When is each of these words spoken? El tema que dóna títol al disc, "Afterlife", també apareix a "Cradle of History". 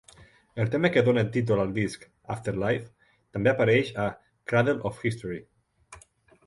El 0.61 0.69
tema 0.75 0.89
que 0.95 1.03
dóna 1.07 1.23
títol 1.35 1.61
al 1.65 1.75
disc, 1.75 2.07
"Afterlife", 2.37 3.13
també 3.37 3.53
apareix 3.55 3.93
a 4.07 4.09
"Cradle 4.53 4.79
of 4.91 5.05
History". 5.11 5.41